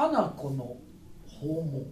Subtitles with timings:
[0.00, 0.78] 花子の
[1.28, 1.86] 訪問。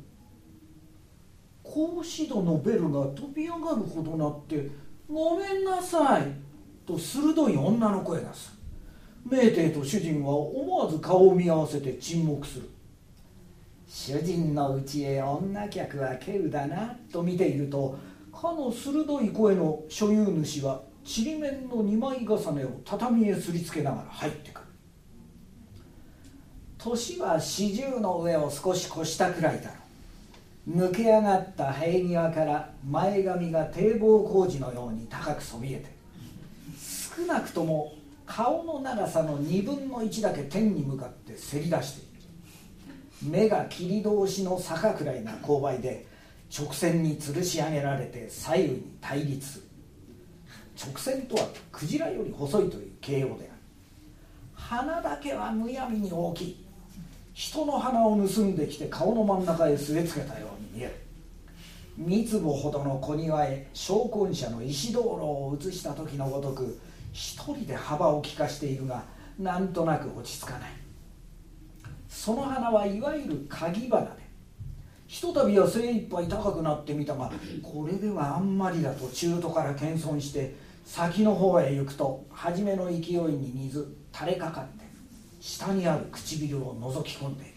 [1.63, 4.71] 格子戸のベルが飛び上がるほどなって
[5.07, 6.23] 「ごめんなさい」
[6.89, 8.57] と鋭い女の声がす。
[9.27, 12.71] る名帝と主人は思わず顔を見合わせて沈黙する。
[13.87, 17.95] 主人のうちへ女客は稀有だなと見ていると
[18.33, 24.68] かの鋭い声の所有主はちりめんの二枚重ねを畳へすりつけながら入ってくる。
[26.79, 29.75] 年は四十の上を少し越したくらいだろ
[30.69, 30.79] う。
[30.79, 35.91] 抜け上がった塀際から前髪が堤防工事のように高くそびえて
[37.17, 37.95] 少なくとも
[38.27, 42.09] 顔の長さの2分の1だけ天に向かってせり出している。
[43.23, 46.07] 目が切り通しの坂くらいな勾配で
[46.57, 49.49] 直線に吊るし上げられて左右に対立。
[49.49, 49.65] する
[50.87, 53.51] 直線とはクジラより細いという形容である。
[54.55, 56.68] 鼻だけはむやみに大きい。
[57.39, 60.95] 人の鼻を盗んできて顔の真ん中へ据え付けたように見える。
[61.97, 65.15] 三坪ほどの小庭へ昇魂者の石灯籠
[65.47, 66.81] を移した時のごとく
[67.13, 69.05] 一人で幅を利かしているが
[69.39, 70.71] なんとなく落ち着かない。
[72.09, 74.11] その花はいわゆる鍵花で
[75.07, 77.31] ひとたびは精一杯高くなってみたが
[77.63, 84.88] これではあんまりだと中途から謙遜して先の方へ行くと初めの勢いに水垂れかかって
[85.49, 87.55] 下にある唇を覗き込んでいる。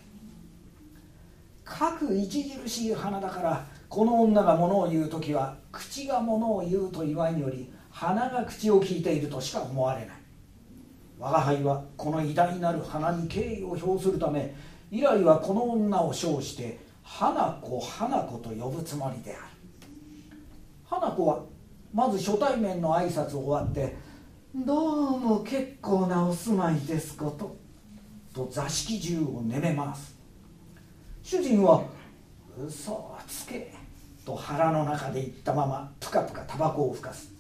[1.66, 10.16] かく著しい花だからこの女が物を言う時は口が物を言うと言わんより鼻が口を聞いているとしか思われない。
[11.20, 14.56] 我が輩はこの偉大なる花に敬意を表するため
[14.90, 19.42] 以来はこの女を称して花子花子と呼ぶつもりである。
[20.86, 21.44] 花子は
[21.94, 23.98] まず初対面の挨拶を終わって
[24.56, 27.60] 「どうも結構なお住まいですこと」
[28.34, 30.16] と座敷中をねめます。
[31.22, 31.84] 主人は
[32.58, 33.74] 「嘘をつけ」
[34.26, 37.32] と腹の中で言ったままぷかぷかタバコをふかす。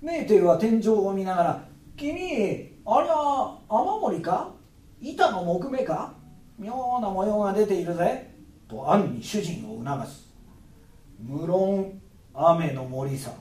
[0.00, 2.12] 名帝は天井を見ながら「君
[2.84, 4.52] ありゃ雨漏りか？
[5.00, 6.14] 板の木目か？
[6.58, 8.34] 妙な模様が出ているぜ」
[8.68, 10.32] と暗に主人を促す
[11.20, 12.00] 無論
[12.34, 13.32] 雨の森さ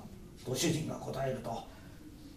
[0.46, 1.64] と主人が答えると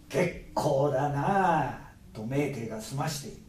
[0.09, 1.79] 結構だな
[2.13, 3.44] と名帝が済ましている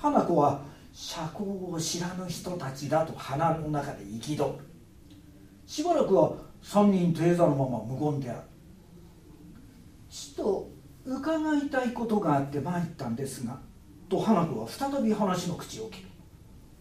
[0.00, 0.62] 花子は
[0.94, 4.64] 社交を知らぬ人たちだと鼻の中で憤る。
[5.66, 8.40] しばらくは三人定座のまま無言である。
[10.08, 10.70] ちと
[11.04, 13.58] 伺いたいことがあって参ったんですが
[14.08, 16.08] と花子は再び話の口を切る。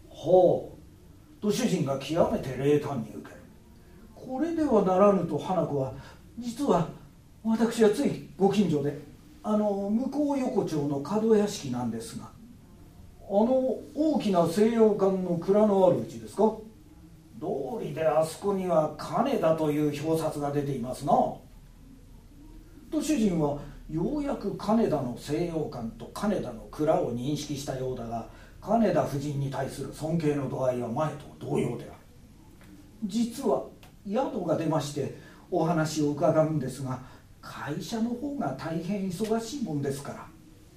[0.08, 1.42] ほう。
[1.42, 3.42] と主人が極めて冷淡に受ける。
[4.16, 5.94] これではならぬと花子は
[6.38, 6.88] 実は
[7.44, 8.98] 私はついご近所で
[9.44, 12.39] あの向こう横丁の角屋敷なんですが
[13.30, 16.52] の大きな西洋館の蔵のあるうちですか？
[17.38, 21.14] 道理であそこには金田という表札が出ていますな。
[22.92, 28.28] と主人はようやく金田の西洋館と金田の蔵を認識したようだが
[28.62, 31.92] 金田夫人に対する尊敬の度合いは前と同様である。
[33.06, 33.64] 実は
[34.06, 35.16] 宿が出まして
[35.52, 37.00] お話を伺うんですが
[37.42, 40.28] 会社の方が大変忙しいもんですから。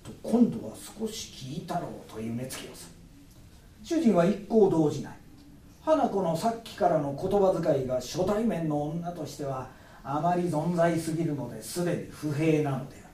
[0.03, 2.93] と今度は少し聞いたろうという目つきをする
[3.99, 5.13] 主人は一向動じない。
[5.85, 9.69] 花子のさっきからの言葉遣いが初対面の女としては
[10.05, 13.07] あまり存在すぎるのですでに不平なのである。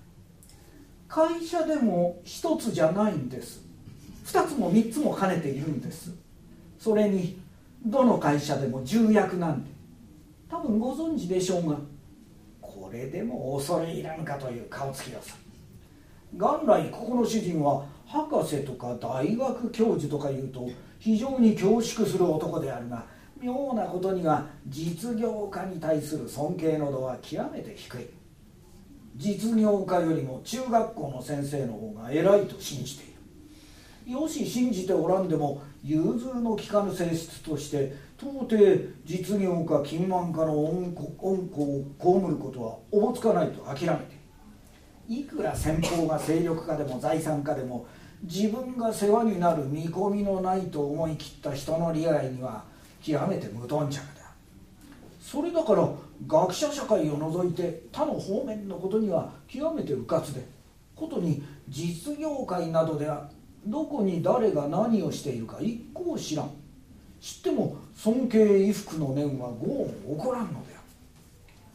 [1.08, 3.62] 会社でも一つじゃないんです。
[4.26, 6.12] 2つも3つも兼ねているんです。
[6.78, 7.40] それに
[7.84, 9.70] どの会社でも重役なんで
[10.50, 11.76] 多分ご存知でしょうが
[12.60, 15.47] これでも恐れ入らぬかという顔つきをする
[16.32, 20.68] 元来ここの主人は博士とか大学教授とかいうと
[20.98, 23.06] 非常に恐縮する男であるが
[23.40, 28.06] 妙なことには実業家に対する尊敬の度は極めて低い。
[29.16, 33.06] 実業家よりも中学校の先生の方が偉いと信じてい
[34.06, 34.12] る。
[34.20, 38.56] よし信じておらんでも融通の利かぬ性質として到底
[39.04, 44.17] 実業家金満家の恩子を被ることはおぼつかないと諦めて
[45.08, 47.86] いくら先方が勢力家でも財産家でも
[48.22, 52.64] 自分が世話になる見込みのないと思い切った人の利害には
[53.02, 54.04] 極めて無頓着だ。
[55.20, 55.88] それだから
[56.26, 60.46] 学者社会を除いて他の方面のことには極めて迂闊で
[60.94, 63.30] ことに実業界などでは
[63.66, 66.50] どこに誰が何をしているか一向知らん。
[67.20, 70.82] 知っても尊敬衣服の念は豪も起こらんのである。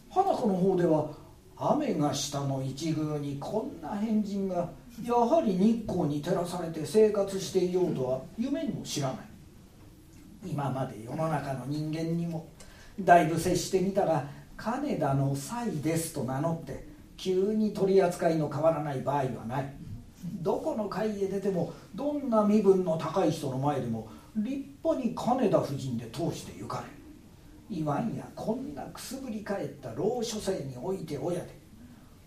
[0.09, 1.22] 花子の方では
[1.57, 4.69] 雨が下の一宮にこんな変人が
[5.05, 9.17] やはり日光に照らされて生活していようとは夢にも知らない。
[10.45, 12.47] 今まで世の中の人間にも
[12.99, 14.25] だいぶ接してみたが
[14.57, 19.73] 金田の才ですと名乗って急に取り扱いの変わらない場合はない。
[20.41, 27.02] どこの会へ出てもどんな身分の高い人の前でも立派に金田夫人で通してゆかれる。
[27.73, 28.27] 言わんや。
[28.35, 31.61] こんなくすぶり返った老書生において親で。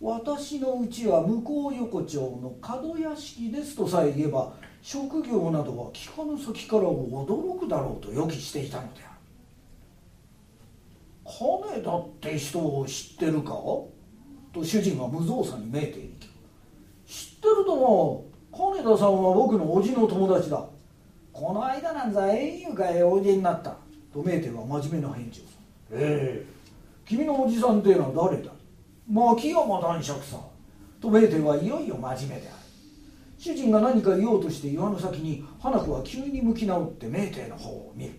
[0.00, 4.52] 私のうちは向こう横丁の角屋敷ですとさえ言えば
[4.82, 9.10] 職業などは聞かぬ先からも驚くだろうと予期していたのである。
[11.24, 13.54] 金田って人を知ってるか？
[14.52, 16.28] と主人は無造作に名店に聞く
[17.06, 20.64] 知ってるとも金田さんは僕の叔父の友達だ。
[21.32, 23.76] この間なんざ縁友会へおいでになった。
[24.16, 25.58] と名店は真面目な返事をす
[25.90, 25.98] る。
[25.98, 26.46] ええ。
[27.04, 28.50] 君のおじさんっていうのは誰だ？
[29.06, 30.40] 牧山男爵さん。
[31.02, 32.56] と名店はいよいよ真面目である。
[33.36, 38.12] 主人が何か言おうとして岩の先に花子は急に向き直って名帝の方を見る。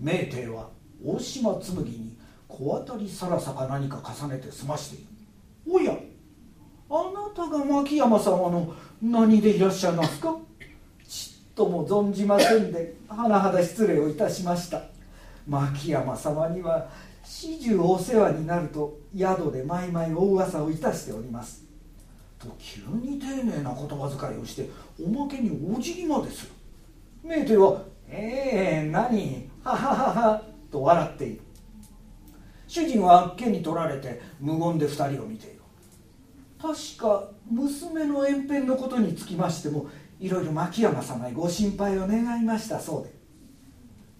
[0.00, 0.70] 名帝は
[1.04, 2.16] 大島紬に
[2.48, 5.06] 小当たりさらさか何か重ねて済ましている。
[5.70, 5.96] おや
[6.90, 10.36] あなたが牧山様の何でいらっしゃいますか？
[11.08, 14.82] ちっとも存じませんで甚だ失礼をいたしました
[15.46, 16.88] 牧山様には
[17.24, 21.64] 始終お世話になると宿で毎々お噂をいたしております。
[22.38, 24.68] と急に丁寧な言葉遣いをして
[25.00, 26.52] おまけにお辞儀までする。
[27.22, 29.48] 名帝は「ええー、何？
[29.62, 31.40] はははは」と笑っている。
[32.66, 35.62] 主人はあっけに取られて無言で2人を見ている。
[36.60, 39.88] 確か娘の遠辺のことにつきましても
[40.20, 43.21] いろいろ牧山様へご心配を願いましたそうで。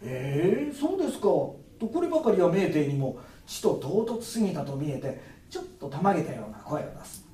[0.05, 1.23] ええー、そうですか。
[1.23, 5.21] とこればかりは名帝にもちと唐突すぎたと見えて
[5.51, 7.27] ちょっとたまげたような声を出す。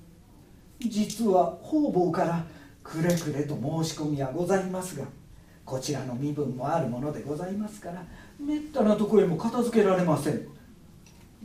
[0.81, 2.45] 実は方々から
[2.83, 5.05] くれくれと申し込みはございますが
[5.65, 8.03] こちらの身分もあるものでございますから
[8.39, 10.47] めったなとこへも片付けられません。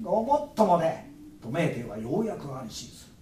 [0.01, 1.11] ごもっともね
[1.41, 3.13] と名帝はようやく安心する。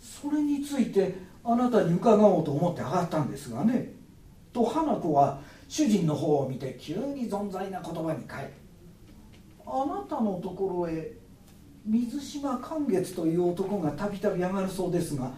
[0.00, 1.14] それについて
[1.44, 3.92] あなたに伺おうと思って上がったんですがね。
[4.52, 5.40] と花子は
[5.74, 8.52] 主人の方を見て急に存在な言葉に変え
[9.66, 11.14] あなたのところへ
[11.84, 15.32] 水島寛月という男がたびたび上がるそうですが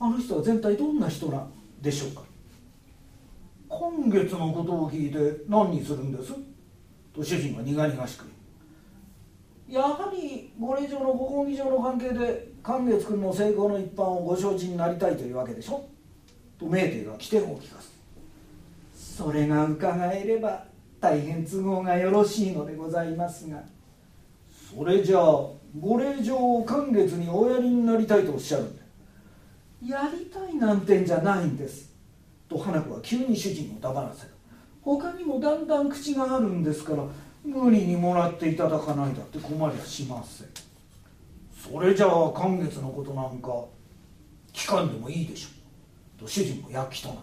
[0.00, 2.22] あの人は全体どんな人なんでしょうか？
[3.68, 6.32] 今月のことを聞いて何にするんです？
[7.14, 8.24] と主人は苦々しく。
[9.68, 15.84] やはりご令嬢のご婚儀上の関係で寛月君の成功の一般をご承知になりたいというわけでしょ？
[16.58, 17.96] と名帝が起点を聞かす。
[19.18, 20.62] それが伺えれば
[21.00, 23.60] 大変都合がよろしいのでございますが。
[24.72, 25.22] それじゃあ
[25.80, 28.82] ご令嬢を寛月におやりになりたいとおっしゃるんだ。
[29.84, 31.92] やりたいなんてんじゃないんです。
[32.48, 34.30] と花子は急に主人を黙らせる。
[34.82, 37.02] 他にもだんだん口があるんですから
[37.44, 40.46] 無理にもらっていただかないだって困りゃしません。
[41.72, 43.64] それじゃあ寛月のことなんか
[44.52, 45.48] 聞かんでもいいでしょ
[46.18, 46.20] う。
[46.20, 47.14] と主人も躍起とな。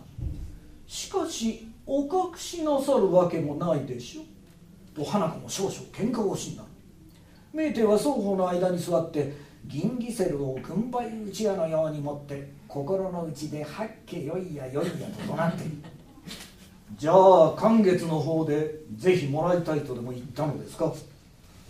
[0.88, 4.22] しかしお隠しなさるわけもないでしょ。
[4.96, 6.70] と花子も少々喧嘩腰になる
[7.54, 9.36] 名帝は双方の間に座って
[9.66, 15.72] 銀ギセルを軍配打ち屋のように持って心の内で「はっけよいやよいや」と怒鳴っている。
[16.98, 20.94] じゃあ寛月の方でぜひもらいたいとでも言ったのですか。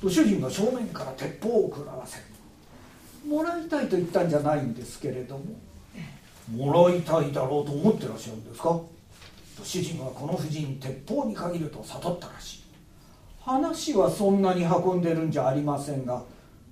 [0.01, 2.23] と主人が正面から鉄砲を食らわせる
[3.27, 5.43] もらいたいと言ったんじゃないんですけれども。
[6.53, 8.69] もらいたいだろうと思ってらっしゃるんですか。
[8.69, 8.94] と
[9.63, 12.63] 主人はこの夫人鉄砲に限ると悟ったらしい。
[13.39, 16.23] 話はそんなに運んでるんじゃありませんが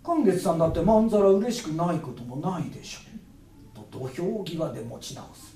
[0.03, 2.99] 寛月さんだってまんざら嬉しくないこともないでしょ
[3.75, 3.87] う。
[3.91, 5.55] と土俵際で持ち直す。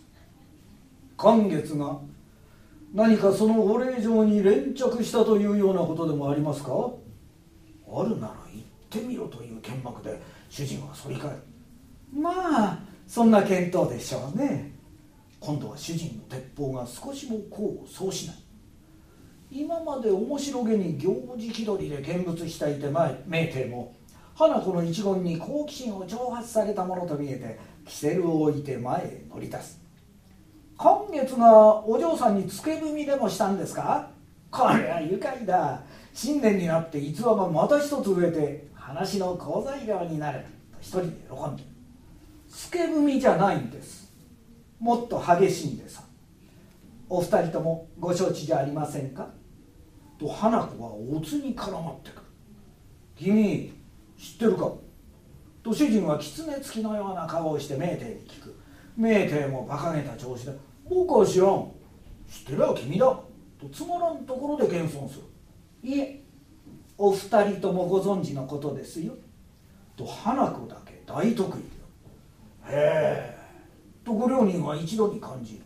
[1.18, 1.98] 寛月が
[2.94, 6.72] 何かそのお礼状に連着したというようなことでもありますか？
[7.92, 11.38] あるなら言ってみろという剣幕で主人は反り返る。
[12.14, 12.32] ま
[12.74, 14.77] あそんな見当でしょうね。
[15.48, 18.36] 今度は主人の鉄砲が少しも功を奏しない。
[19.50, 22.90] 今まで面白げに行事気取りで見物したいて
[23.26, 23.96] 名帝も
[24.36, 29.80] 花子の一言に好奇心を挑発されたものと見えてキセルを置いて前へ乗り出す。
[30.76, 34.10] 今月がお嬢さんにつけ踏みでもしたんですか？
[34.52, 35.82] これは愉快だ。
[36.14, 40.42] 新年になって逸話がまた一つ増えて話の好材料になる。
[40.42, 41.64] と一人で喜んで。
[42.50, 43.97] つけ踏みじゃないんです。
[44.80, 46.02] もっと激しいんです。
[47.10, 49.30] お二人ともご承知じゃありませんか？
[50.20, 52.22] と花子はおつに絡まってくる
[53.16, 53.74] 君
[54.18, 54.72] 知ってるか？
[55.64, 58.56] と主人は狐つきのような顔をして名帝に聞く。
[58.96, 60.58] 明帝も馬鹿げた調子で
[60.90, 61.72] 「僕は知らん。
[62.30, 63.06] 知ってるは君だ」
[63.60, 65.24] とつまらんところで謙遜する。
[65.84, 66.24] いえ。
[66.98, 69.14] お二人ともご存知のことですよ。
[69.96, 71.52] と花子だけ大得意
[72.66, 72.72] だ。
[72.72, 73.37] へえ
[74.08, 75.64] とご両人は一度に感じる。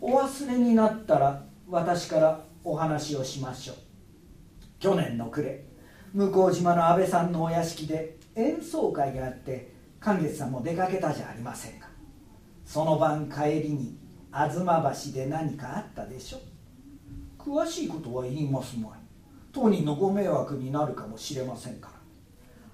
[0.00, 3.76] お忘れになったら私からお話をしましょう。
[4.78, 5.66] 去年の暮れ
[6.14, 11.88] 向島の安倍さんのお屋敷で演奏会があって寛月さんも出かけたじゃありませんか。
[12.64, 13.98] その晩帰りに
[14.32, 16.38] 吾妻橋で何かあったでしょ
[17.38, 18.90] 詳しいことは言いますまい。
[19.52, 21.90] 当人のご迷惑になるかもしれませんか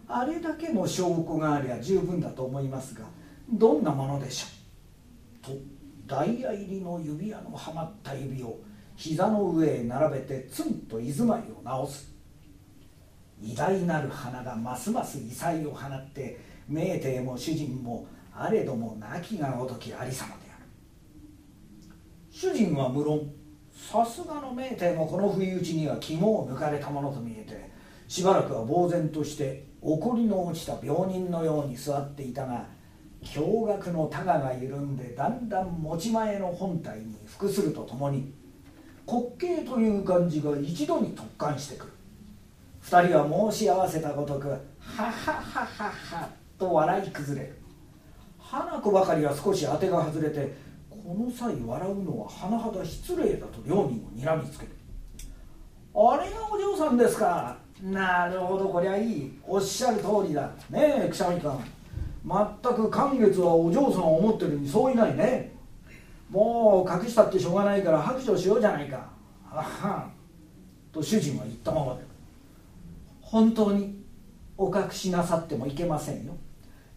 [0.08, 0.20] ら。
[0.20, 3.04] あれだけの証拠がありゃ十分だと思いますが
[3.50, 4.55] どんなものでしょう。
[5.46, 5.52] と
[6.06, 8.58] ダイヤ入りの指輪のはまった指を
[8.96, 12.12] 膝の上へ並べてツンと居住まいを直す。
[13.40, 20.64] 偉大なる花がますます異彩を放って明帝も主人もあれども亡きがごときありさまである。
[22.30, 23.30] 主人は無論
[23.72, 27.70] さすがの明帝もこの不意打ちには肝を抜かれたものと見えて
[28.08, 32.66] しばらくは呆然として怒りの落ちた病人のように座っていたが
[33.22, 38.32] 驚愕のタガが緩んでだんだん持ち前の本体に服するとともに
[39.06, 41.92] 滑稽という感じが一度に突貫してくる。
[42.80, 47.56] 二人は申し合わせたごとく「ははははは」と笑い崩れる。
[48.38, 50.54] 花子ばかりは少し当てが外れて
[50.88, 54.72] この際笑うのは甚だ失礼だと両人を睨みつける。
[55.94, 57.56] あれがお嬢さんですか。
[57.82, 59.38] なるほどこりゃいい。
[59.46, 60.50] おっしゃる通りだ。
[60.70, 61.50] ねえくしゃみ君。
[62.26, 65.54] 全く寒月はお嬢さんを思ってるにそういないね
[66.28, 69.08] もう隠したってしょうがないから白状しようじゃないか。
[69.48, 70.10] あはは
[70.92, 72.00] と主人は言ったままで
[73.20, 74.02] 本当に
[74.58, 76.36] お隠しなさってもいけませんよ。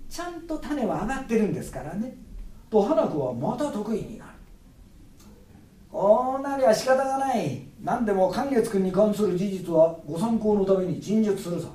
[0.09, 2.17] ちゃんと種は上がってるんですからね。
[2.71, 4.31] と花子はまた得意になる。
[5.91, 7.67] こうなりゃ仕方がない。
[7.83, 11.67] 何でも寛月君に関する事実はご参考のために陳述するさ。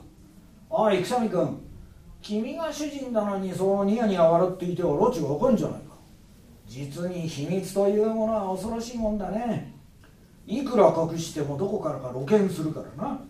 [0.68, 1.60] おい草見君。
[2.24, 5.94] 君が主人なのにそうニヤニヤ笑っていてはロチがわかんじゃないか。
[6.66, 9.74] 実に秘密というものは恐ろしいもんだね。
[10.46, 13.20] いくら隠してもどこからか露見するからな。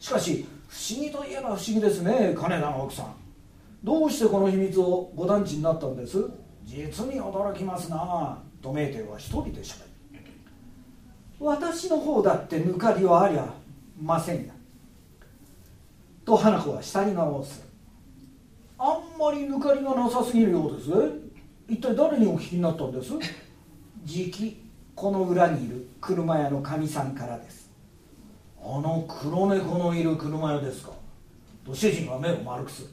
[0.00, 3.14] しかし不思議といえば不思議ですね金田の奥さん。
[3.84, 6.18] どうしてこの秘密をご団地になったんです？
[6.64, 8.36] 実に驚きますな。
[8.60, 9.76] とメーテルは一人でしゃ
[10.12, 10.24] べる。
[11.38, 13.46] 私の方だって抜かりはありゃ
[14.02, 14.54] ませんが
[16.24, 17.69] と花子は下に直す。
[18.82, 20.90] あんまり抜かりがなさすぎるようです。
[21.68, 23.12] 一体誰にお聞きになったんです？
[24.04, 24.56] じき
[24.94, 27.70] この裏にいる車屋のかみさんからです。
[28.58, 30.92] あの黒猫のいる車屋ですか？
[31.66, 32.88] と主人は目を丸くする。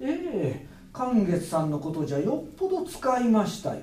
[0.00, 3.82] ええ寛月さんのことじゃよっぽど使いましたよ。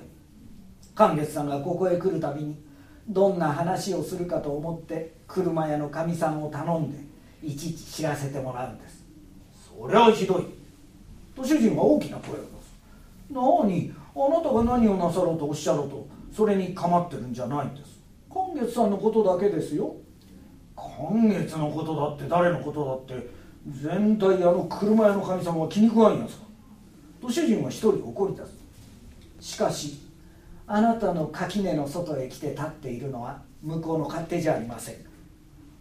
[0.96, 2.60] 寛月さんがここへ来るたびに
[3.08, 6.98] どんな話をするかと思って車屋のかみさんを頼んで
[7.40, 9.04] いちいち知らせてもらうんです。
[9.78, 10.42] それはひどい。
[10.42, 10.59] と
[11.44, 12.50] 主人は大きな声を出す。
[13.30, 18.00] 何あなたが何をなさろうとおっしゃろうとそれに構ってるんじゃないんです。
[18.28, 19.94] 寛月さんのことだけですよ。
[20.76, 23.28] 寛月のことだって誰のことだって
[23.68, 26.44] 全体あの車屋の神様は気に食わんやつか。
[27.20, 29.52] と主人は一人怒り出す。
[29.52, 30.00] しかし
[30.66, 34.96] あなたの垣根の外へ来て立っているのは向こうの勝手じゃありません。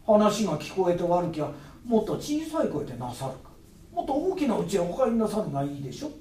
[0.05, 1.51] 話が聞こえて悪きゃ
[1.85, 3.48] もっと小さい声でなさるか。
[3.93, 6.11] もっと大きなうちへお帰りなさるがいいでしょ？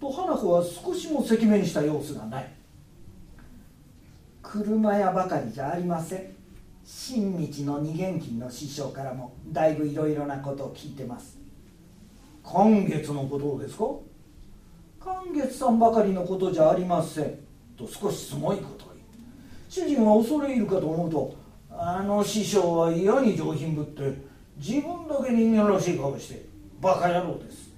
[0.00, 2.52] と花子は少しも赤面した様子がない。
[4.42, 6.32] 車屋ばかりじゃありません。
[6.84, 11.38] 新道の二元金の師匠からもだいぶいろいろなことを聞いてます。
[12.42, 13.84] 今月のことですか？
[15.00, 17.38] 寛月さんばかりのことじゃありません。
[17.76, 19.00] と少しすごいことを言う。
[19.68, 21.36] 主人は恐れ入るかと思うと
[21.70, 24.02] あの師匠は嫌に上品ぶって
[24.58, 26.51] 自分だけ人間らしい顔して
[26.82, 27.70] バカ野郎です。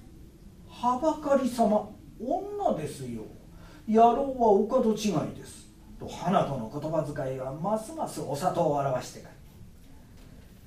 [0.67, 3.21] はばかり様女ですよ。
[3.87, 5.67] 野郎はお門違いです。
[5.99, 9.29] と花子の言葉遣いはますますお里を表してくる。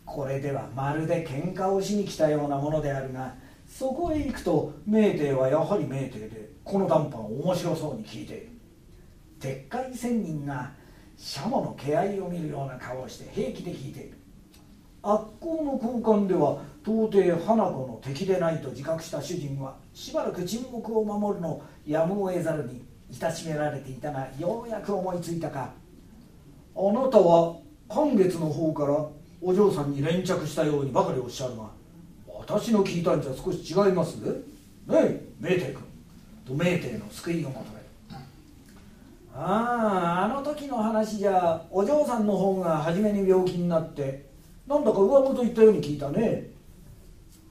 [0.06, 3.34] これではまるで喧嘩をしに来たようなものであるが
[3.66, 8.50] そこへ行くと名帝はやはり名帝でこの談判を面白そうに聞いている。
[9.40, 10.70] 鉄海仙人が
[11.16, 14.18] シャモの気合を見るような顔をして平気で聞いている。
[15.10, 25.72] 悪行の交換では到底花子の敵でないと自覚した主人はしばらく沈黙を守るのやむを得ざるにいたしめられていたがようやく思いついたか。
[26.76, 27.56] あなたは
[27.88, 29.06] 半月の方から
[29.40, 31.70] お嬢さんに連着したようにばかりおっしゃるが
[32.26, 34.32] 私の聞いたんじゃ少し違いますね。
[34.92, 35.82] え名帝君。
[36.46, 37.86] と名帝の救いを求める。
[39.34, 44.27] あああの時の話じゃお嬢さんの方が初めに病気になって
[44.68, 46.50] なんだか上本言ったように聞いたね。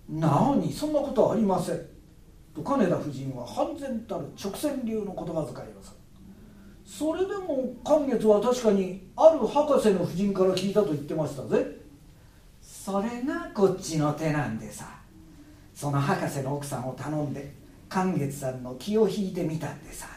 [0.07, 1.81] 何そんなことはありません。
[2.55, 5.97] と金田夫人は半然たる直線流の言葉遣いをする
[6.85, 11.77] それでも寛月は確かにある博士の夫人から聞いたと言ってましたぜ。
[12.61, 14.85] それがこっちの手なんでさ。
[15.75, 17.51] その博士の奥さんを頼んで
[17.89, 20.07] 寛月さんの気を引いてみたんでさ。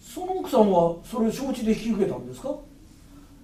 [0.00, 2.54] その奥さんはそれを承知で引き受けたんですか？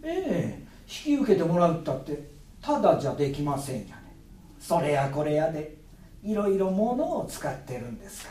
[0.02, 0.59] ええ
[0.90, 2.20] 引き受けてもらうったって
[2.60, 4.16] ただじゃできませんやね。
[4.58, 5.76] それやこれやで
[6.24, 8.30] いろいろものを使ってるんですか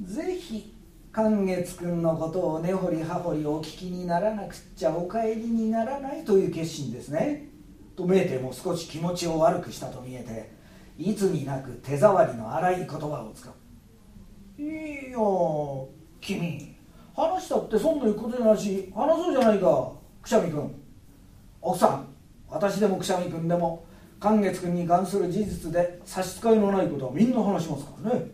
[0.00, 0.06] ら。
[0.06, 0.74] ぜひ
[1.12, 7.48] 寛月君のことを根掘り葉掘りお聞きにならなくっちゃお帰りにならないという決心ですね。
[7.96, 10.50] とメーテも少し気持ちを悪くしたと見えて
[10.98, 14.62] いつになく手触りの荒い言葉を使う。
[14.62, 15.88] いいよ
[16.20, 16.76] 君
[17.14, 19.95] 話したってそんなことじゃないし話そうじゃないか。
[20.26, 20.74] くしゃみ君
[21.62, 22.08] 奥さん
[22.48, 23.84] 私でもくしゃみ君でも
[24.18, 28.26] 寛月君に関する事実で差し支えのないことはみんな話しますからね。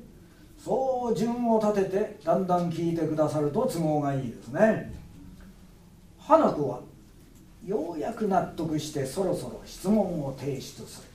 [0.59, 4.91] そう順を立ててだんだん聞いてくださると都合がいいですね。
[6.19, 6.81] 花子は
[7.67, 11.09] ようやく納得してそろそろ質問を提出する。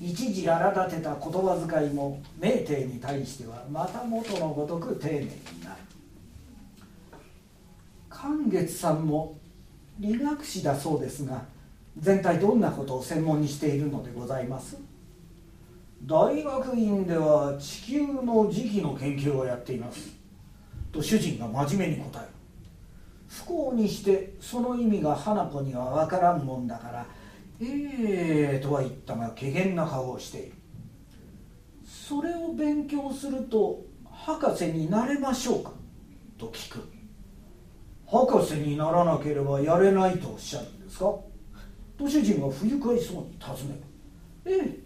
[0.00, 5.28] 一時荒立てた言葉遣いも明帝に対してはまた元のごとく丁寧に
[5.62, 5.87] なる。
[8.20, 9.38] 寛月さんも
[10.00, 11.44] 理学士だそうですが
[11.96, 14.76] 全体どんなことを専門にしているのでございます？
[16.04, 20.16] 大学院では地球の時期の研究をやっています。
[20.90, 22.28] と主人が真面目に答える。
[23.28, 27.06] 不幸にしてその意味が花子には分からんもんだから
[27.60, 27.64] え
[28.54, 30.54] えー、とは言ったが怪げな顔をしている。
[31.86, 35.70] それを勉強すると博士になれましょうか？
[36.36, 36.97] と聞く。
[38.10, 41.14] 博士にならなければやれないとおっしゃるんですか？
[41.98, 43.80] と主人は不愉快そうに尋ね
[44.44, 44.52] る。
[44.52, 44.78] ええ。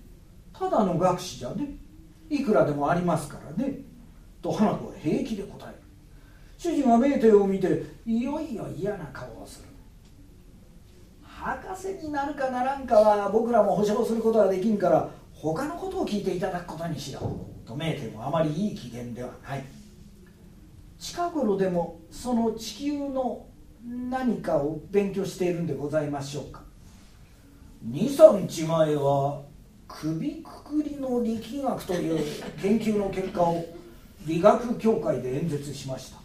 [0.58, 1.76] ただの学士じゃね。
[2.28, 3.78] いくらでもありますからね。
[4.40, 5.74] と花子は平気で答える。
[6.58, 9.68] 主人はメーテを見ていよいよ嫌な顔をする。
[11.22, 17.20] 博士になるかならんかは僕らも保証することはできんから他のことを聞いていただくことにしよ
[17.64, 17.68] う。
[17.68, 19.64] とメーテもあまりいい機嫌ではない。
[21.02, 23.44] 近頃でもその地球の
[24.08, 26.62] 何かを勉強しているんでございましょうか
[27.90, 29.42] ？23日前は
[29.88, 32.20] 首くくりの力学という
[32.62, 33.66] 研究の結果を
[34.26, 36.18] 理学協会で演説しました。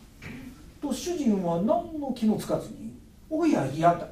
[0.79, 2.93] と主人は何の気もつかずに
[3.31, 4.07] 「おや嫌だ。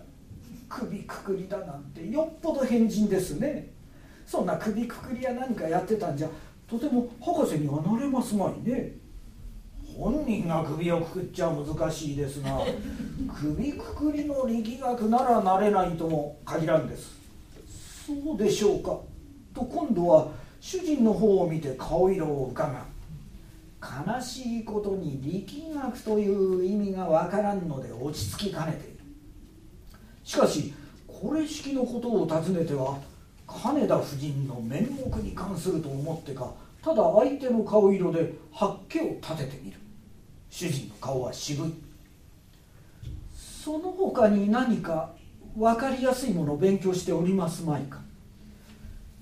[0.67, 3.71] 首くくりだなんてよっぽど変人ですね。
[4.25, 6.29] そんな首くくりや何かやってたんじゃ
[6.67, 9.04] とても博士にはなれますまいね。
[9.97, 12.59] 本人が首をくくっちゃ難しいですが
[13.33, 17.15] 首くくりの力学ならなれないとも限らんです。
[18.05, 18.99] そうでしょうか。
[19.53, 20.27] と今度は
[20.59, 22.75] 主人の方を見て顔色を伺う
[23.81, 28.99] 悲しいことに力学という意味がわからんので落ち着きかねている。
[30.23, 30.73] しかし
[31.07, 32.99] これ式のことを尋ねては
[33.47, 39.77] 金田夫人の面目に関すると思ってかただ相手の顔色で発気を立ててみる
[40.57, 41.73] 主人の顔は渋い。
[43.35, 45.11] その他に何か
[45.53, 47.99] 分かりやすいものを勉強しておりますまいか？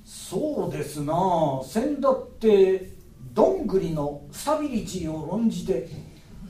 [0.06, 1.16] そうですな。
[1.16, 2.92] あ先だって
[3.34, 5.90] どんぐりのスタビリティを論じて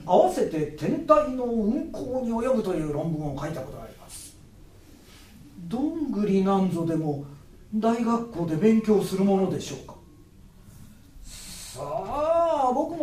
[0.05, 4.35] 合わせて天体の運行に及ぶという論文を書いたことがあります。
[5.59, 7.23] どんぐりなんぞでも
[7.73, 9.93] 大学校で勉強するものでしょうか？
[11.23, 12.12] さあ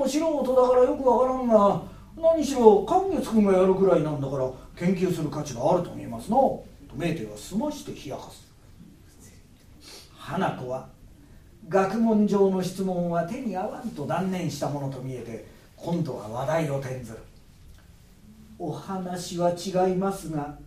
[0.00, 1.82] も素人だからよくわからんが
[2.16, 6.64] 何しろ寛月君がやるぐらいなんだから研究する価値があると思いますなと
[6.96, 8.50] メーテは済まして冷やかす。
[10.16, 10.88] 花子は
[11.68, 17.18] 学問上の質問は手に合わんと断念したものと見えて今度は話題を転ずる。
[18.58, 20.58] お話は違いますが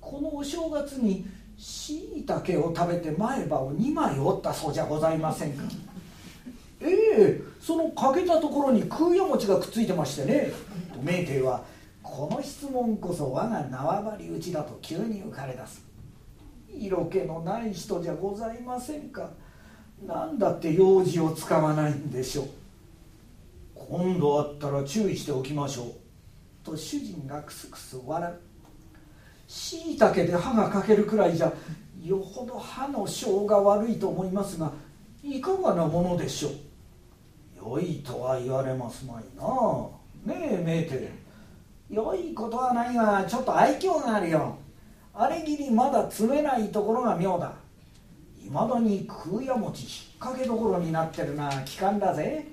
[0.00, 5.62] このお正月にしいたけを食べて前歯を2枚折ったそうじゃございませんか。
[6.80, 6.88] え
[7.20, 10.50] えその欠けたところに空や餅がくっついてましてね。
[10.92, 11.62] と名帝は
[12.02, 15.84] この質問こそ我が縄張り打ちだと急に浮かれ出す。
[16.72, 19.30] 色気のない人じゃございませんか。
[20.06, 22.48] 何だって用事を使わないんでしょう。
[23.74, 25.86] 今度会ったら注意しておきましょう。
[26.64, 28.40] と主人がクスクス笑う。
[29.46, 31.52] しいたけで歯が欠けるくらいじゃ
[32.02, 34.72] よほど歯の性が悪いと思いますが
[35.22, 36.52] いかがなものでしょう。
[37.62, 40.34] 良いとは言われますまいな。
[40.34, 41.12] ねえメーテ
[41.90, 44.56] 良いことはないがちょっと愛嬌があるよ。
[45.12, 47.52] あれぎりまだ詰めないところが妙だ。
[48.42, 52.46] いまだに空や餅引っ掛けどころになってるな期間だぜ。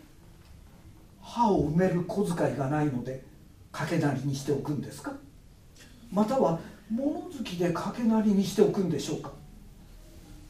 [1.21, 3.23] 歯を埋める小遣いがないので
[3.71, 5.11] 掛けなりにしておくんですか？
[6.11, 9.31] または物好きで掛けなりにしておくんでしょうか？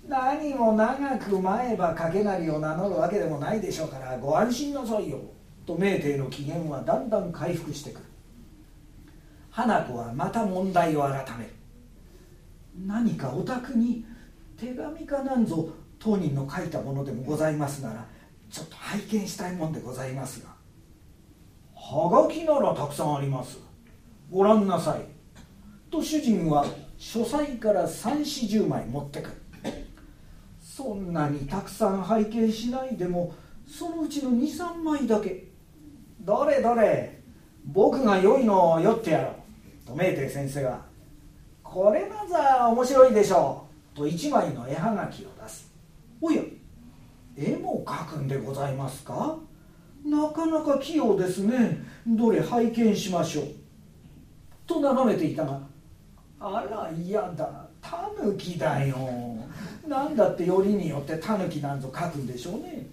[0.07, 5.19] 何も長く前ば掛けなりを名乗るわけでもないでしょうからご安心なさいよ。
[5.65, 8.05] と明帝の機嫌はだんだん回復してくる。
[9.51, 11.51] 花子はまた問題を改める。
[12.85, 14.05] 何かお宅に
[14.57, 18.05] 手紙かなんぞ当人の書いたものでもございますなら
[18.49, 20.55] ちょっと拝見したいもんでございますが。
[21.75, 23.59] はがきならたくさんあります。
[24.31, 25.01] ご覧なさい。
[25.91, 26.65] と主人は
[26.97, 29.46] 書斎から三四十枚持ってくる。
[30.77, 33.33] そんなにたくさん拝見しないでも
[33.65, 35.47] そのうちの23枚だけ。
[36.21, 37.19] どれどれ
[37.65, 39.31] 僕が良いのを酔ってやろ
[39.85, 40.85] うと明帝先生は。
[41.63, 43.97] これなざ面白いでしょう。
[43.97, 45.73] と一枚の絵はがきを出す。
[46.21, 46.43] おや
[47.35, 49.35] 絵も描くんでございますか？
[50.05, 51.83] なかなか器用ですね。
[52.05, 53.45] どれ拝見しましょう。
[54.67, 55.59] と眺めていたが
[56.39, 57.65] あら嫌だ。
[57.81, 58.95] タヌキだよ。
[59.87, 62.87] 何だってよりによってタヌキなんぞ書くんでしょうね。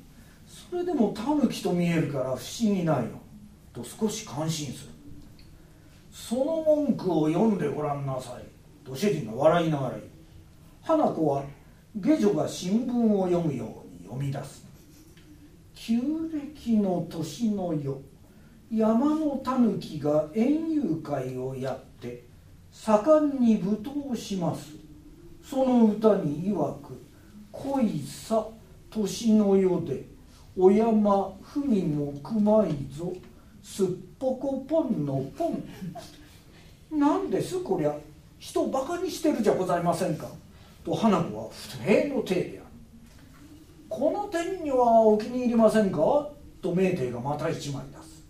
[0.70, 3.20] それでもタヌキと見えるから不思議ないよ
[3.72, 4.90] と少し感心する。
[6.12, 8.44] その文句を読んでごらんなさい。
[8.86, 10.02] と主人が笑いながら言う。
[10.82, 11.44] 花子は
[11.96, 14.64] 下女が新聞を読むように読み出す。
[15.74, 16.00] 旧
[16.32, 17.98] 暦の年の夜
[18.70, 22.24] 山の狸が園遊会をやって
[22.70, 24.83] 盛んに舞踏します。
[25.48, 27.00] その歌に曰く
[27.52, 28.46] 「恋さ
[28.90, 30.04] 年の世で
[30.56, 33.12] お山ふみもくまいぞ
[33.62, 35.62] すっぽこぽんのぽん」
[36.98, 37.94] なんですこりゃ
[38.38, 40.28] 人バカにしてるじゃございませんか。
[40.84, 42.68] と花子は不平の体である。
[43.88, 46.28] この点にはお気に入りませんか。
[46.60, 48.22] と明帝がまた一枚出す。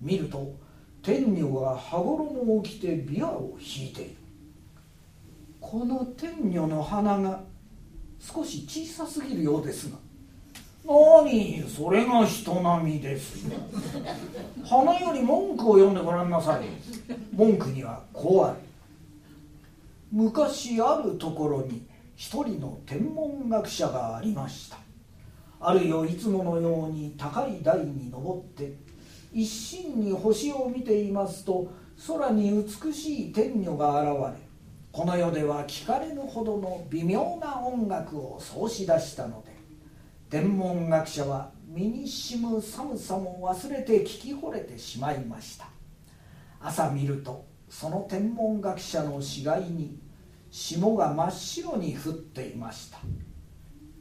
[0.00, 0.52] 見ると
[1.00, 4.16] 天女が羽衣を着て琵琶を弾いている。
[5.62, 7.40] この天女の鼻が
[8.20, 9.96] 少し小さすぎるようですが。
[10.84, 13.56] 何それが人並みですよ
[14.68, 16.64] 花より文句を読んでごらんなさい。
[17.32, 18.56] 文句にはこうある
[20.10, 24.78] 昔あるところに一人の天文学者がありました。
[25.60, 28.74] あるよいつものように高い台に登って
[29.32, 31.72] 一心に星を見ていますと
[32.08, 34.51] 空に美しい天女が現れ
[34.92, 39.50] この世では聞かれぬほどの微妙な音楽を奏し出したので
[40.28, 45.66] 天文学者は身にしむ寒さも忘れて聞き惚れてしまいました。
[46.60, 49.98] 朝見るとその天文学者の死骸に
[50.50, 52.98] 霜が真っ白に降っていました。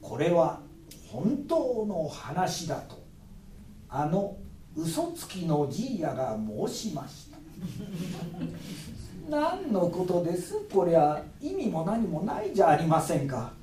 [0.01, 0.59] これは
[1.07, 3.01] 本当の話だと
[3.87, 4.35] あの
[4.75, 7.37] 嘘つきのじいやが申しました。
[9.29, 10.55] 何のことです？
[10.73, 13.53] こりゃ意味も何もないじゃありませんか。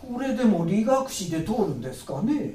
[0.00, 2.54] これでも理学史で通るんですかね？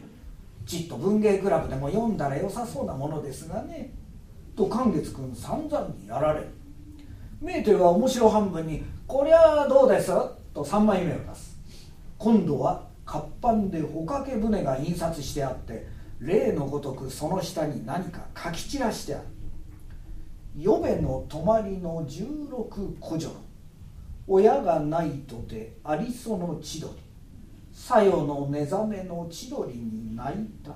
[0.65, 3.91] ちっと文芸クラブでも読んだら良さそうなものですがね。
[4.55, 6.41] と寛月君散々にやられ。
[6.41, 6.47] る
[7.41, 10.11] メーテルは面白半分に「こりゃどうです?」
[10.53, 11.57] と3枚目を出す。
[12.17, 15.85] 今度は活版で帆掛け船が印刷してあって
[16.19, 19.25] 例のごとくその下に何か書き散らしてある
[20.57, 23.29] 「予べの泊まりの十六古女
[24.27, 26.93] 親がないとてありその千鳥。
[27.71, 30.71] さよの寝覚めの千鳥に泣いた。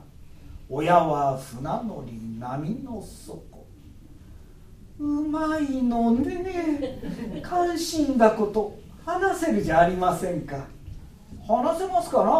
[0.70, 3.66] 親は船乗り波の底。
[5.00, 8.78] うまいのね関心だこと。
[9.06, 10.68] 話せるじゃありませんか。
[11.48, 12.34] 話せますかな。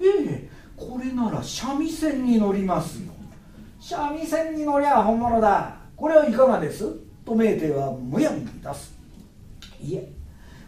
[0.00, 0.50] ええ。
[0.76, 3.12] これなら三味線に乗りますよ。
[3.78, 5.81] 三味線に乗りゃ本物だ。
[6.02, 6.84] これはいかがです？
[7.24, 8.92] と明帝はむやみに出す。
[9.80, 10.12] いえ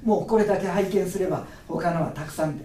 [0.05, 2.65] もうこれだけ拝見すれば他のはたくさんで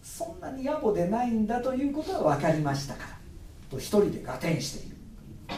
[0.00, 3.08] そんなに野暮でないんだということは分かりましたから。
[3.68, 4.96] と一人で合点している。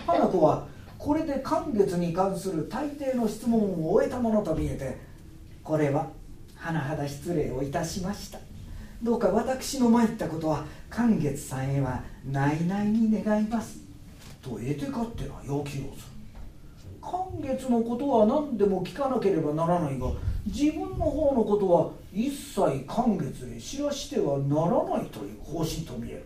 [0.06, 0.66] 花子は
[0.96, 4.96] これで寒月に関する大抵の質問を終えたものと見えて
[5.62, 6.08] これは
[6.58, 8.38] 甚だ失礼をいたしました。
[9.02, 13.76] どうか私の参ったことは寒月さんへは内々に願います。
[14.40, 16.15] と得て勝手な要求をする。
[17.06, 20.08] 寒月のことは何でも聞かなければならないが
[20.44, 26.24] 自分の方のことは一切寒月へ知らしてはならないという方針と見える。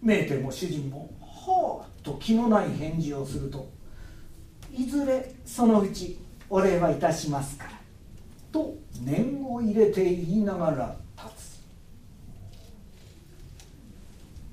[0.00, 3.70] 名店も主人もはあと気のない返事をすると
[4.72, 7.70] いずれそのうちお礼はいたしますから
[8.50, 11.62] と念を入れて言いながら立つ。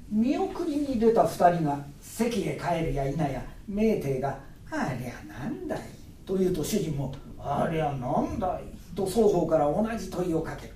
[0.10, 4.38] 見送りに出た2人が席へ帰るや否や名帝が
[4.72, 5.80] 「ありゃなんだい」
[6.26, 8.64] と言うと主人も「ありゃなんだい」
[8.96, 10.74] と双方から同じ問いをかける。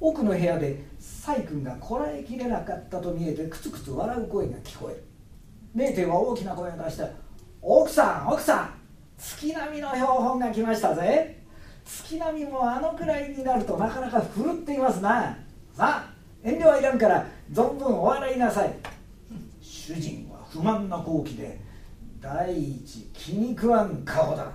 [0.00, 5.04] 奥の部屋で細君がこらえきれなかったと見えてクツクツ笑う声が聞こえる。
[5.74, 7.04] 名帝は大きな声を出して
[7.60, 8.70] 「奥さん奥さん。
[9.18, 11.42] 月並みの標本が来ましたぜ。
[11.84, 15.36] 月並みもあのくらいになるとなかなかふるっていますな。
[15.74, 16.10] さあ
[16.42, 18.72] 遠慮はいらんから存分お笑いなさい。
[19.60, 21.60] 主人は不満な好機で
[22.20, 24.52] 第一気に食わん顔だ。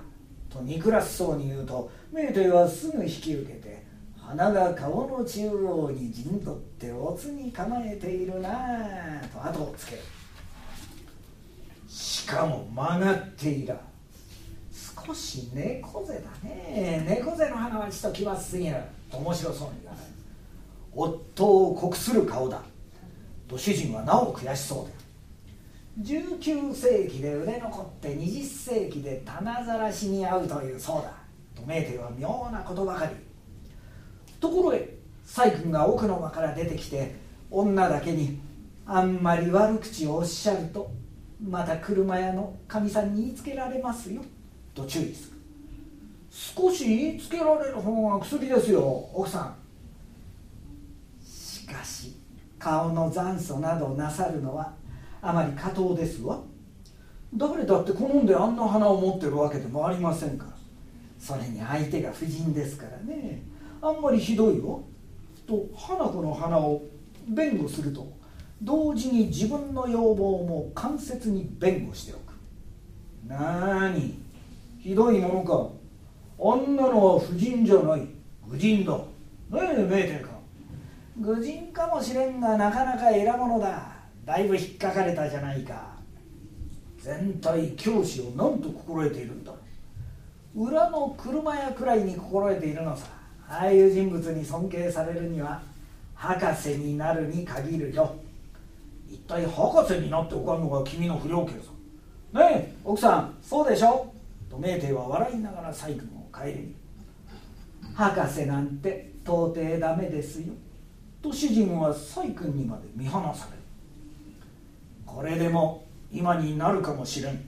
[0.49, 3.83] と憎らしそうに言うと名帝はすぐ引き受けて
[4.17, 8.49] 鼻が顔の中央に陣取っておつに構えているな
[9.33, 9.95] と後をつけ。
[9.95, 10.01] る
[11.87, 13.77] しかも曲がっていら
[15.05, 17.05] 少し猫背だね。
[17.07, 18.77] 猫背の花はちょっと奇抜すぎる
[19.11, 20.05] と面白そうに言わない。
[20.93, 22.61] 夫を酷する顔だ。
[23.47, 24.94] と主人はなお悔しそうで
[26.01, 31.11] 19世紀で売れ残って20世紀で棚ざらしに合うというそうだ。
[31.55, 33.15] と名帝は妙なことばかり
[34.41, 37.15] ところへ細君が奥の間から出てきて
[37.49, 38.39] 女だけに
[38.85, 40.91] あんまり悪口をおっしゃると
[41.41, 44.21] また車屋のかみさんに言いつけられますよ
[44.73, 45.37] と注意する
[46.29, 48.81] 少し言いつけられる方が薬ですよ。
[49.13, 49.55] 奥さん。
[51.25, 52.17] しかし
[52.59, 54.73] 顔の残暑などなさるのは
[55.27, 56.39] あまり過当ですわ。
[57.33, 60.51] 誰だって好んであんな花を持ってるわけでもありませんから。
[61.17, 63.41] それに相手が婦人ですからね。
[63.81, 64.83] あんまりひどいよ。
[65.47, 66.83] と花子の花を
[67.27, 68.07] 弁護すると
[68.61, 72.35] 同時に自分の要望も間接に弁護しておく。
[73.27, 74.19] なーに
[74.79, 75.69] ひどいものか。
[76.37, 78.07] あんなのは婦人じゃない。
[78.47, 78.95] 愚人だ。
[78.95, 79.03] ね
[79.75, 80.29] え名店か
[81.17, 83.94] 愚人かもしれんがなかなか偉者だ。
[84.25, 85.95] だいぶ引っかかれたじゃないか。
[86.97, 89.53] 全体教師を何と心得ているんだ。
[90.55, 93.05] 裏の車屋くらいに心得ているのさ。
[93.47, 95.61] ああいう人物に尊敬されるには
[96.15, 98.15] 博士になるに限るよ。
[99.07, 101.71] 一体博士になっておかんのが君の不良家さ。
[102.33, 104.11] ねえ奥さんそうでしょ？
[104.49, 106.75] と名帝は笑いながら細君を帰りに。
[107.93, 110.53] 博士なんて到底ダメですよ。
[111.21, 113.64] と主人は細君にまで見放される。
[115.15, 117.39] これでも今になるかもしれん。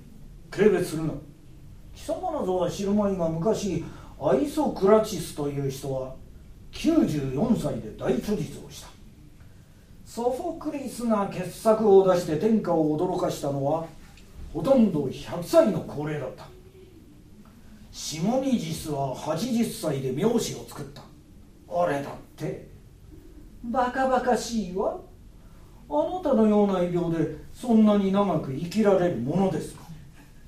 [0.50, 1.12] 軽蔑するな
[1.94, 3.84] 貴様などは知るまいが昔
[4.22, 6.16] アイソクラチスという人は
[6.72, 8.88] 94歳で大著述をした。
[10.06, 13.86] ソフォクリスが傑作を出して天下を驚かしたのは
[14.54, 16.46] ほとんど100歳の高齢だった。
[17.92, 21.02] シモニジスは80歳で名士を作った。
[21.68, 22.70] 俺だって
[23.66, 25.02] バカバカしいわ。
[25.90, 29.84] あなたのような異病でそんなに長く生きられるものですか？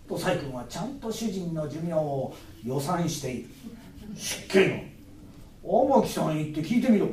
[0.08, 3.50] と細君はちゃんと主人の寿命を予算している。
[4.16, 4.76] 失敬の
[5.64, 7.08] 天木さん行って聞いてみろ。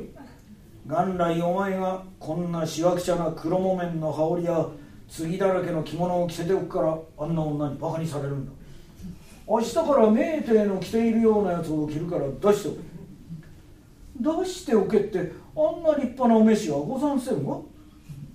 [0.85, 4.67] 元来お前がこんなしわくちゃな黒木綿の羽織や
[5.09, 8.51] 継だらけの着物を着せておくからあんな女にバカにされるんだ。
[9.47, 12.79] 明日から名帝の着ているようなやつを着るから出しておけ
[14.19, 17.59] 出しておけってあんな立派なお召しはござんせんわ。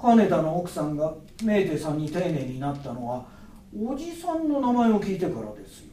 [0.02, 3.24] 金田の奥さんが名帝さんに丁寧になったのは
[3.72, 5.92] おじさんの名前を聞いてからですよ。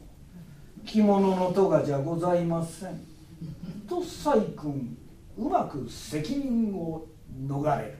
[0.84, 3.00] 着物のとがじゃございません。
[3.88, 4.98] と細君
[5.38, 7.06] うまく責任を
[7.46, 7.98] 逃れる。